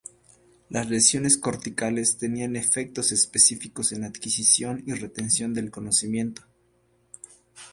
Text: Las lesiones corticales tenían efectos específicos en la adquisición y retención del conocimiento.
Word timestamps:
Las 0.71 0.89
lesiones 0.89 1.37
corticales 1.37 2.17
tenían 2.17 2.55
efectos 2.55 3.11
específicos 3.11 3.91
en 3.91 4.01
la 4.01 4.07
adquisición 4.07 4.81
y 4.87 4.93
retención 4.93 5.53
del 5.53 5.69
conocimiento. 5.69 6.41